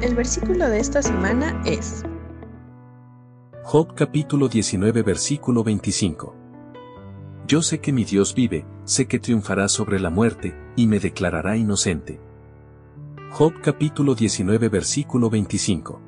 El 0.00 0.14
versículo 0.14 0.68
de 0.68 0.78
esta 0.78 1.02
semana 1.02 1.60
es 1.66 2.04
Job 3.64 3.96
capítulo 3.96 4.48
19 4.48 5.02
versículo 5.02 5.64
25. 5.64 6.36
Yo 7.48 7.62
sé 7.62 7.80
que 7.80 7.92
mi 7.92 8.04
Dios 8.04 8.32
vive, 8.32 8.64
sé 8.84 9.08
que 9.08 9.18
triunfará 9.18 9.66
sobre 9.66 9.98
la 9.98 10.08
muerte, 10.08 10.56
y 10.76 10.86
me 10.86 11.00
declarará 11.00 11.56
inocente. 11.56 12.20
Job 13.32 13.54
capítulo 13.60 14.14
19 14.14 14.68
versículo 14.68 15.30
25. 15.30 16.00